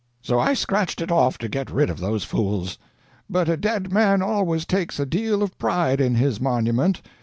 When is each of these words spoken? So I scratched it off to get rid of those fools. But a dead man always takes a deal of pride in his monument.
So 0.23 0.39
I 0.39 0.55
scratched 0.55 0.99
it 0.99 1.11
off 1.11 1.37
to 1.37 1.47
get 1.47 1.69
rid 1.69 1.91
of 1.91 1.99
those 1.99 2.23
fools. 2.23 2.79
But 3.29 3.47
a 3.47 3.55
dead 3.55 3.91
man 3.91 4.23
always 4.23 4.65
takes 4.65 4.99
a 4.99 5.05
deal 5.05 5.43
of 5.43 5.55
pride 5.59 6.01
in 6.01 6.15
his 6.15 6.39
monument. 6.41 7.03